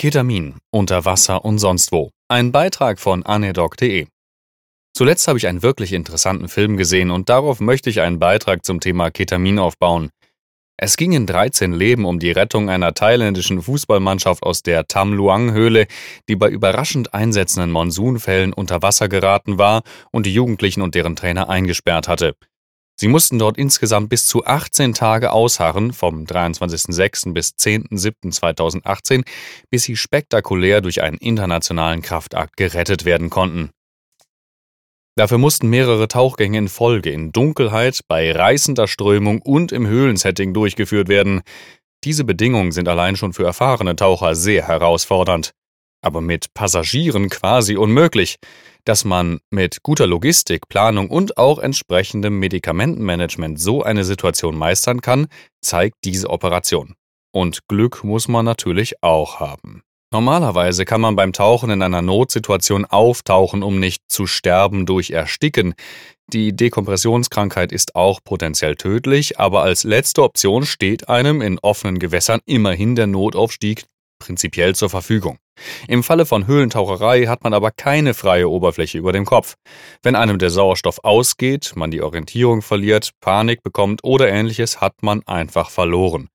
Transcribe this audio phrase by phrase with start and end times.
[0.00, 2.10] Ketamin, unter Wasser und sonst wo.
[2.28, 4.06] Ein Beitrag von anedoc.de.
[4.96, 8.78] Zuletzt habe ich einen wirklich interessanten Film gesehen und darauf möchte ich einen Beitrag zum
[8.78, 10.10] Thema Ketamin aufbauen.
[10.76, 15.88] Es ging in 13 Leben um die Rettung einer thailändischen Fußballmannschaft aus der Tam Luang-Höhle,
[16.28, 21.48] die bei überraschend einsetzenden Monsunfällen unter Wasser geraten war und die Jugendlichen und deren Trainer
[21.48, 22.36] eingesperrt hatte.
[23.00, 27.32] Sie mussten dort insgesamt bis zu 18 Tage ausharren, vom 23.06.
[27.32, 29.24] bis 10.07.2018,
[29.70, 33.70] bis sie spektakulär durch einen internationalen Kraftakt gerettet werden konnten.
[35.16, 41.08] Dafür mussten mehrere Tauchgänge in Folge in Dunkelheit, bei reißender Strömung und im Höhlensetting durchgeführt
[41.08, 41.42] werden.
[42.02, 45.52] Diese Bedingungen sind allein schon für erfahrene Taucher sehr herausfordernd
[46.00, 48.36] aber mit Passagieren quasi unmöglich.
[48.88, 55.26] Dass man mit guter Logistik, Planung und auch entsprechendem Medikamentenmanagement so eine Situation meistern kann,
[55.60, 56.94] zeigt diese Operation.
[57.30, 59.82] Und Glück muss man natürlich auch haben.
[60.10, 65.74] Normalerweise kann man beim Tauchen in einer Notsituation auftauchen, um nicht zu sterben durch Ersticken.
[66.32, 72.40] Die Dekompressionskrankheit ist auch potenziell tödlich, aber als letzte Option steht einem in offenen Gewässern
[72.46, 73.84] immerhin der Notaufstieg
[74.18, 75.36] prinzipiell zur Verfügung.
[75.86, 79.54] Im Falle von Höhlentaucherei hat man aber keine freie Oberfläche über dem Kopf.
[80.02, 85.22] Wenn einem der Sauerstoff ausgeht, man die Orientierung verliert, Panik bekommt oder ähnliches, hat man
[85.26, 86.28] einfach verloren.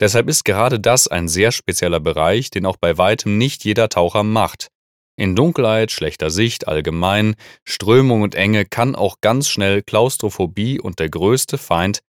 [0.00, 4.22] Deshalb ist gerade das ein sehr spezieller Bereich, den auch bei weitem nicht jeder Taucher
[4.22, 4.68] macht.
[5.16, 11.08] In Dunkelheit, schlechter Sicht allgemein, Strömung und Enge kann auch ganz schnell Klaustrophobie und der
[11.08, 12.00] größte Feind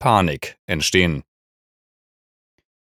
[0.00, 1.22] Panik entstehen.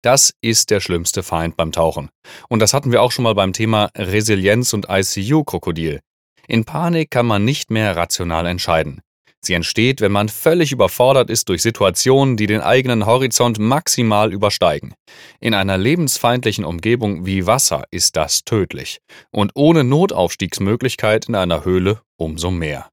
[0.04, 2.10] Das ist der schlimmste Feind beim Tauchen.
[2.50, 6.02] Und das hatten wir auch schon mal beim Thema Resilienz und ICU-Krokodil.
[6.46, 9.02] In Panik kann man nicht mehr rational entscheiden.
[9.46, 14.94] Sie entsteht, wenn man völlig überfordert ist durch Situationen, die den eigenen Horizont maximal übersteigen.
[15.40, 19.00] In einer lebensfeindlichen Umgebung wie Wasser ist das tödlich.
[19.32, 22.93] Und ohne Notaufstiegsmöglichkeit in einer Höhle umso mehr.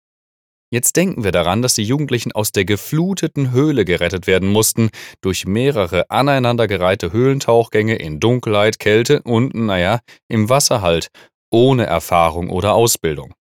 [0.72, 5.44] Jetzt denken wir daran, dass die Jugendlichen aus der gefluteten Höhle gerettet werden mussten, durch
[5.44, 9.98] mehrere aneinandergereihte Höhlentauchgänge in Dunkelheit, Kälte und, naja,
[10.28, 11.08] im Wasser halt,
[11.50, 13.34] ohne Erfahrung oder Ausbildung.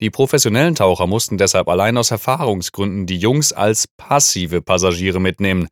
[0.00, 5.68] Die professionellen Taucher mussten deshalb allein aus Erfahrungsgründen die Jungs als passive Passagiere mitnehmen.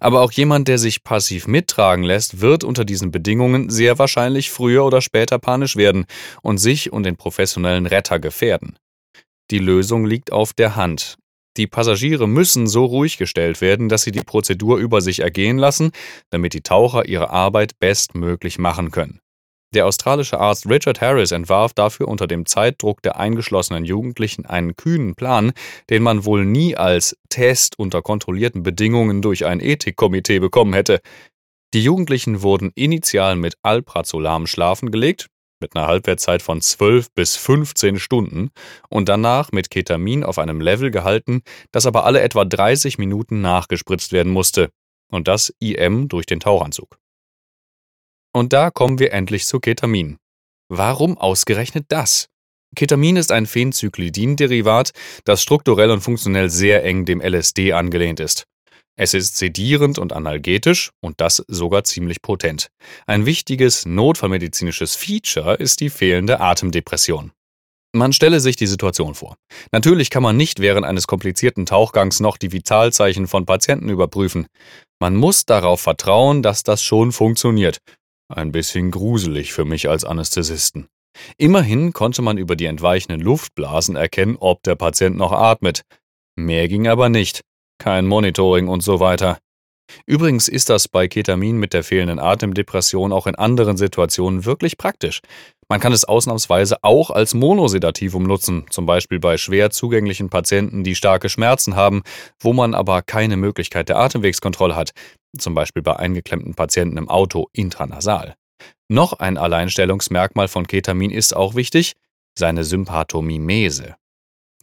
[0.00, 4.84] Aber auch jemand, der sich passiv mittragen lässt, wird unter diesen Bedingungen sehr wahrscheinlich früher
[4.84, 6.04] oder später panisch werden
[6.42, 8.76] und sich und den professionellen Retter gefährden.
[9.54, 11.16] Die Lösung liegt auf der Hand.
[11.56, 15.92] Die Passagiere müssen so ruhig gestellt werden, dass sie die Prozedur über sich ergehen lassen,
[16.30, 19.20] damit die Taucher ihre Arbeit bestmöglich machen können.
[19.72, 25.14] Der australische Arzt Richard Harris entwarf dafür unter dem Zeitdruck der eingeschlossenen Jugendlichen einen kühnen
[25.14, 25.52] Plan,
[25.88, 31.00] den man wohl nie als Test unter kontrollierten Bedingungen durch ein Ethikkomitee bekommen hätte.
[31.74, 35.28] Die Jugendlichen wurden initial mit Alprazolam schlafen gelegt,
[35.64, 38.50] mit einer Halbwertzeit von 12 bis 15 Stunden
[38.90, 41.42] und danach mit Ketamin auf einem Level gehalten,
[41.72, 44.70] das aber alle etwa 30 Minuten nachgespritzt werden musste.
[45.10, 46.98] Und das IM durch den Tauchanzug.
[48.32, 50.18] Und da kommen wir endlich zu Ketamin.
[50.68, 52.28] Warum ausgerechnet das?
[52.74, 54.90] Ketamin ist ein Phencyclidin-Derivat,
[55.24, 58.44] das strukturell und funktionell sehr eng dem LSD angelehnt ist.
[58.96, 62.68] Es ist sedierend und analgetisch und das sogar ziemlich potent.
[63.06, 67.32] Ein wichtiges notfallmedizinisches Feature ist die fehlende Atemdepression.
[67.92, 69.36] Man stelle sich die Situation vor.
[69.72, 74.46] Natürlich kann man nicht während eines komplizierten Tauchgangs noch die Vitalzeichen von Patienten überprüfen.
[75.00, 77.78] Man muss darauf vertrauen, dass das schon funktioniert.
[78.28, 80.88] Ein bisschen gruselig für mich als Anästhesisten.
[81.36, 85.82] Immerhin konnte man über die entweichenden Luftblasen erkennen, ob der Patient noch atmet.
[86.36, 87.42] Mehr ging aber nicht
[87.78, 89.38] kein Monitoring und so weiter.
[90.06, 95.20] Übrigens ist das bei Ketamin mit der fehlenden Atemdepression auch in anderen Situationen wirklich praktisch.
[95.68, 100.94] Man kann es ausnahmsweise auch als Monosedativum nutzen, zum Beispiel bei schwer zugänglichen Patienten, die
[100.94, 102.02] starke Schmerzen haben,
[102.40, 104.92] wo man aber keine Möglichkeit der Atemwegskontrolle hat,
[105.38, 108.34] zum Beispiel bei eingeklemmten Patienten im Auto intranasal.
[108.88, 111.94] Noch ein Alleinstellungsmerkmal von Ketamin ist auch wichtig,
[112.38, 113.96] seine Sympathomimese.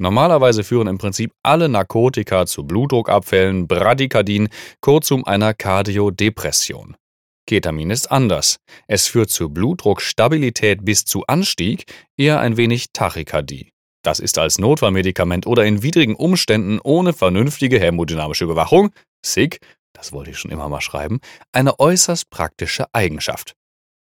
[0.02, 4.50] Normalerweise führen im Prinzip alle Narkotika zu Blutdruckabfällen, Bradykardien,
[4.80, 6.98] kurzum einer Kardiodepression.
[7.46, 8.58] Ketamin ist anders.
[8.88, 11.86] Es führt zu Blutdruckstabilität bis zu Anstieg,
[12.18, 13.70] eher ein wenig Tachykardie.
[14.04, 18.90] Das ist als Notfallmedikament oder in widrigen Umständen ohne vernünftige hämodynamische Überwachung,
[19.24, 19.60] SIG,
[19.94, 21.20] das wollte ich schon immer mal schreiben,
[21.52, 23.54] eine äußerst praktische Eigenschaft.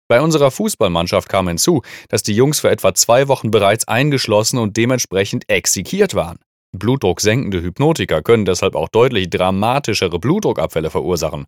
[0.08, 4.76] Bei unserer Fußballmannschaft kam hinzu, dass die Jungs für etwa zwei Wochen bereits eingeschlossen und
[4.76, 6.38] dementsprechend exekiert waren.
[6.72, 11.46] Blutdrucksenkende Hypnotika können deshalb auch deutlich dramatischere Blutdruckabfälle verursachen.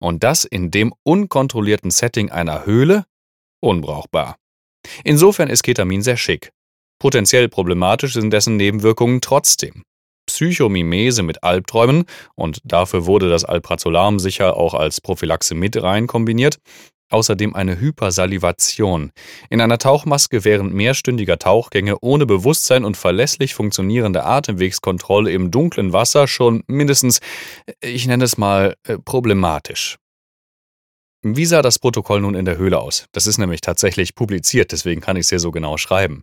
[0.00, 3.04] Und das in dem unkontrollierten Setting einer Höhle?
[3.60, 4.36] Unbrauchbar.
[5.04, 6.52] Insofern ist Ketamin sehr schick.
[7.00, 9.82] Potenziell problematisch sind dessen Nebenwirkungen trotzdem.
[10.26, 12.04] Psychomimese mit Albträumen,
[12.34, 16.58] und dafür wurde das Alprazolam sicher auch als Prophylaxe mit rein kombiniert,
[17.10, 19.12] außerdem eine Hypersalivation.
[19.50, 26.28] In einer Tauchmaske während mehrstündiger Tauchgänge ohne Bewusstsein und verlässlich funktionierende Atemwegskontrolle im dunklen Wasser
[26.28, 27.20] schon mindestens,
[27.80, 29.96] ich nenne es mal, äh, problematisch.
[31.22, 33.06] Wie sah das Protokoll nun in der Höhle aus?
[33.12, 36.22] Das ist nämlich tatsächlich publiziert, deswegen kann ich es hier so genau schreiben.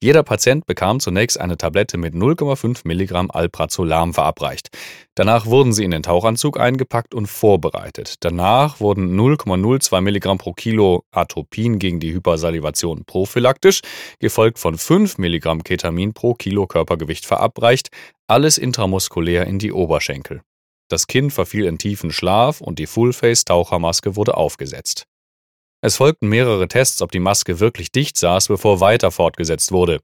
[0.00, 4.68] Jeder Patient bekam zunächst eine Tablette mit 0,5 Milligramm Alprazolam verabreicht.
[5.14, 8.16] Danach wurden sie in den Tauchanzug eingepackt und vorbereitet.
[8.20, 13.80] Danach wurden 0,02 Milligramm pro Kilo Atropin gegen die Hypersalivation prophylaktisch,
[14.20, 17.88] gefolgt von 5 Milligramm Ketamin pro Kilo Körpergewicht verabreicht,
[18.28, 20.42] alles intramuskulär in die Oberschenkel.
[20.88, 25.06] Das Kind verfiel in tiefen Schlaf und die Fullface-Tauchermaske wurde aufgesetzt.
[25.80, 30.00] Es folgten mehrere Tests, ob die Maske wirklich dicht saß, bevor weiter fortgesetzt wurde.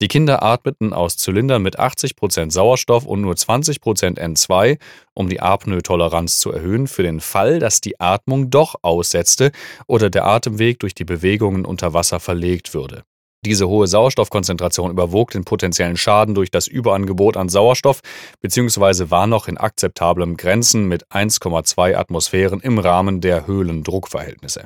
[0.00, 4.80] Die Kinder atmeten aus Zylindern mit 80% Sauerstoff und nur 20% N2,
[5.14, 9.52] um die Apnoe-Toleranz zu erhöhen, für den Fall, dass die Atmung doch aussetzte
[9.86, 13.04] oder der Atemweg durch die Bewegungen unter Wasser verlegt würde.
[13.44, 18.00] Diese hohe Sauerstoffkonzentration überwog den potenziellen Schaden durch das Überangebot an Sauerstoff
[18.40, 19.10] bzw.
[19.10, 24.64] war noch in akzeptablem Grenzen mit 1,2 Atmosphären im Rahmen der Höhlendruckverhältnisse.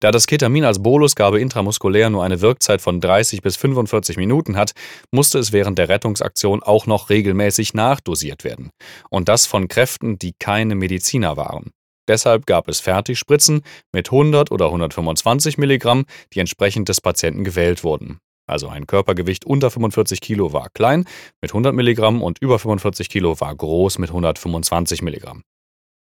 [0.00, 4.72] Da das Ketamin als Bolusgabe intramuskulär nur eine Wirkzeit von 30 bis 45 Minuten hat,
[5.10, 8.70] musste es während der Rettungsaktion auch noch regelmäßig nachdosiert werden.
[9.08, 11.70] Und das von Kräften, die keine Mediziner waren.
[12.08, 13.62] Deshalb gab es Fertigspritzen
[13.92, 16.04] mit 100 oder 125 Milligramm,
[16.34, 18.18] die entsprechend des Patienten gewählt wurden.
[18.46, 21.04] Also ein Körpergewicht unter 45 Kilo war klein
[21.40, 25.42] mit 100 Milligramm und über 45 Kilo war groß mit 125 Milligramm.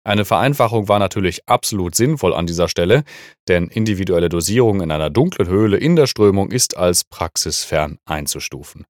[0.04, 3.04] Eine Vereinfachung war natürlich absolut sinnvoll an dieser Stelle,
[3.46, 8.84] denn individuelle Dosierung in einer dunklen Höhle in der Strömung ist als praxisfern einzustufen.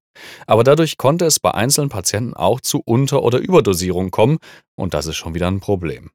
[0.47, 4.39] Aber dadurch konnte es bei einzelnen Patienten auch zu Unter- oder Überdosierung kommen
[4.75, 6.09] und das ist schon wieder ein Problem.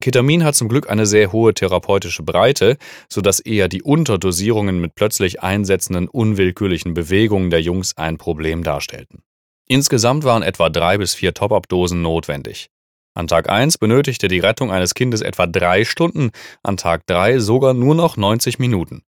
[0.00, 2.76] Ketamin hat zum Glück eine sehr hohe therapeutische Breite,
[3.10, 9.22] sodass eher die Unterdosierungen mit plötzlich einsetzenden unwillkürlichen Bewegungen der Jungs ein Problem darstellten.
[9.66, 12.68] Insgesamt waren etwa drei bis vier Top-Up-Dosen notwendig.
[13.16, 16.32] An Tag 1 benötigte die Rettung eines Kindes etwa drei Stunden,
[16.62, 19.04] an Tag 3 sogar nur noch 90 Minuten.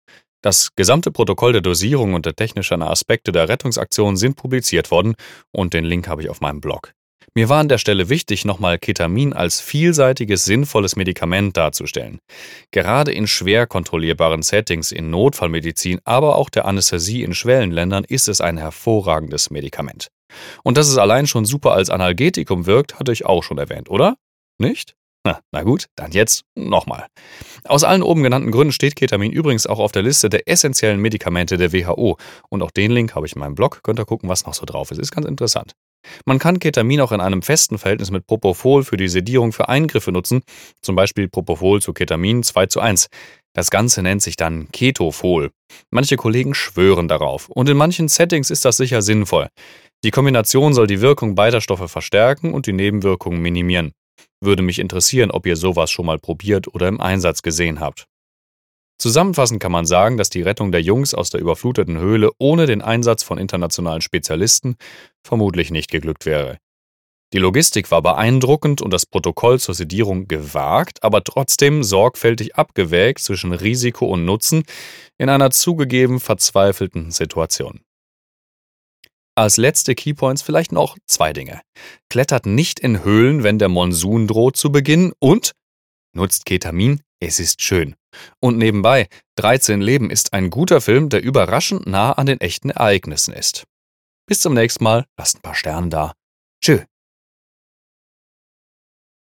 [0.42, 5.16] Das gesamte Protokoll der Dosierung und der technischen Aspekte der Rettungsaktion sind publiziert worden
[5.54, 6.92] und den Link habe ich auf meinem Blog.
[7.36, 12.20] Mir war an der Stelle wichtig, nochmal Ketamin als vielseitiges, sinnvolles Medikament darzustellen.
[12.70, 18.40] Gerade in schwer kontrollierbaren Settings in Notfallmedizin, aber auch der Anästhesie in Schwellenländern ist es
[18.40, 20.10] ein hervorragendes Medikament.
[20.64, 24.16] Und dass es allein schon super als Analgetikum wirkt, hatte ich auch schon erwähnt, oder?
[24.60, 24.94] Nicht?
[25.26, 27.08] Na, gut, dann jetzt nochmal.
[27.64, 31.58] Aus allen oben genannten Gründen steht Ketamin übrigens auch auf der Liste der essentiellen Medikamente
[31.58, 32.18] der WHO.
[32.50, 33.80] Und auch den Link habe ich in meinem Blog.
[33.84, 35.00] Könnt ihr gucken, was noch so drauf ist.
[35.00, 35.74] Ist ganz interessant.
[36.26, 40.12] Man kann Ketamin auch in einem festen Verhältnis mit Propofol für die Sedierung für Eingriffe
[40.12, 40.42] nutzen,
[40.82, 43.08] zum Beispiel Propofol zu Ketamin 2 zu 1.
[43.54, 45.52] Das Ganze nennt sich dann Ketofol.
[45.92, 49.48] Manche Kollegen schwören darauf und in manchen Settings ist das sicher sinnvoll.
[50.04, 53.94] Die Kombination soll die Wirkung beider Stoffe verstärken und die Nebenwirkungen minimieren.
[54.42, 58.06] Würde mich interessieren, ob ihr sowas schon mal probiert oder im Einsatz gesehen habt.
[58.98, 62.82] Zusammenfassend kann man sagen, dass die Rettung der Jungs aus der überfluteten Höhle ohne den
[62.82, 64.76] Einsatz von internationalen Spezialisten
[65.24, 66.58] vermutlich nicht geglückt wäre.
[67.34, 73.54] Die Logistik war beeindruckend und das Protokoll zur Sedierung gewagt, aber trotzdem sorgfältig abgewägt zwischen
[73.54, 74.64] Risiko und Nutzen
[75.18, 77.82] in einer zugegeben verzweifelten Situation.
[79.36, 81.62] Als letzte Keypoints vielleicht noch zwei Dinge.
[82.08, 85.54] Klettert nicht in Höhlen, wenn der Monsun droht zu beginnen und
[86.16, 87.96] nutzt Ketamin, es ist schön.
[88.40, 93.34] Und nebenbei, 13 Leben ist ein guter Film, der überraschend nah an den echten Ereignissen
[93.34, 93.64] ist.
[94.26, 96.14] Bis zum nächsten Mal, lasst ein paar Sterne da.
[96.64, 96.80] Tschö.